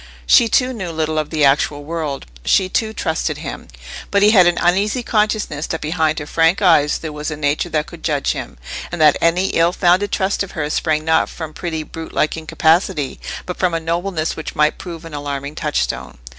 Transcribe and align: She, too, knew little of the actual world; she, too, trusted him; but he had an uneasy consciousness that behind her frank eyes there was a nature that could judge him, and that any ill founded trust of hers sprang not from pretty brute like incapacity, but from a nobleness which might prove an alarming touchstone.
She, 0.25 0.47
too, 0.47 0.73
knew 0.73 0.89
little 0.91 1.19
of 1.19 1.29
the 1.29 1.45
actual 1.45 1.83
world; 1.83 2.25
she, 2.43 2.69
too, 2.69 2.91
trusted 2.91 3.37
him; 3.37 3.67
but 4.09 4.23
he 4.23 4.31
had 4.31 4.47
an 4.47 4.57
uneasy 4.57 5.03
consciousness 5.03 5.67
that 5.67 5.79
behind 5.79 6.17
her 6.17 6.25
frank 6.25 6.59
eyes 6.59 6.97
there 6.97 7.13
was 7.13 7.29
a 7.29 7.37
nature 7.37 7.69
that 7.69 7.85
could 7.85 8.01
judge 8.01 8.31
him, 8.31 8.57
and 8.91 8.99
that 8.99 9.15
any 9.21 9.49
ill 9.49 9.71
founded 9.71 10.11
trust 10.11 10.41
of 10.41 10.53
hers 10.53 10.73
sprang 10.73 11.05
not 11.05 11.29
from 11.29 11.53
pretty 11.53 11.83
brute 11.83 12.13
like 12.13 12.35
incapacity, 12.35 13.19
but 13.45 13.57
from 13.59 13.75
a 13.75 13.79
nobleness 13.79 14.35
which 14.35 14.55
might 14.55 14.79
prove 14.79 15.05
an 15.05 15.13
alarming 15.13 15.53
touchstone. 15.53 16.17